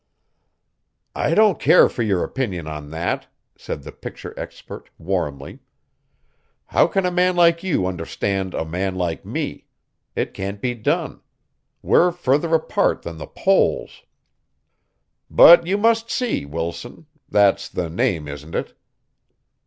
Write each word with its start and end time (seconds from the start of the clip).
"I 1.15 1.35
don't 1.35 1.59
care 1.59 1.87
for 1.87 2.01
your 2.01 2.23
opinion 2.23 2.67
on 2.67 2.89
that," 2.89 3.27
said 3.55 3.83
the 3.83 3.91
picture 3.91 4.33
expert, 4.35 4.89
warmly. 4.97 5.59
"How 6.65 6.87
can 6.87 7.05
a 7.05 7.11
man 7.11 7.35
like 7.35 7.61
you 7.63 7.85
understand 7.85 8.55
a 8.55 8.65
man 8.65 8.95
like 8.95 9.23
me? 9.27 9.67
It 10.15 10.33
can't 10.33 10.59
be 10.59 10.73
done. 10.73 11.21
We're 11.83 12.11
further 12.11 12.55
apart 12.55 13.03
than 13.03 13.17
the 13.19 13.27
poles." 13.27 14.01
"But 15.29 15.67
you 15.67 15.77
must 15.77 16.09
see, 16.09 16.45
Wilson 16.45 17.05
that's 17.29 17.69
the 17.69 17.87
name, 17.87 18.27
isn't 18.27 18.55
it?" 18.55 18.75